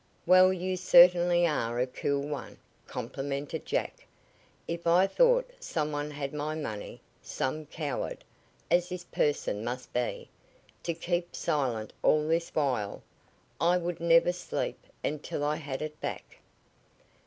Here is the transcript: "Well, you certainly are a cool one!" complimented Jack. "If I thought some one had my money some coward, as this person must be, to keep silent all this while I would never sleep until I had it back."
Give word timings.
"Well, 0.25 0.51
you 0.51 0.77
certainly 0.77 1.45
are 1.45 1.79
a 1.79 1.85
cool 1.85 2.27
one!" 2.27 2.57
complimented 2.87 3.67
Jack. 3.67 4.07
"If 4.67 4.87
I 4.87 5.05
thought 5.05 5.51
some 5.59 5.91
one 5.91 6.09
had 6.09 6.33
my 6.33 6.55
money 6.55 7.01
some 7.21 7.67
coward, 7.67 8.23
as 8.71 8.89
this 8.89 9.03
person 9.03 9.63
must 9.63 9.93
be, 9.93 10.27
to 10.81 10.95
keep 10.95 11.35
silent 11.35 11.93
all 12.01 12.27
this 12.27 12.49
while 12.49 13.03
I 13.61 13.77
would 13.77 13.99
never 13.99 14.33
sleep 14.33 14.79
until 15.03 15.43
I 15.43 15.57
had 15.57 15.83
it 15.83 16.01
back." 16.01 16.39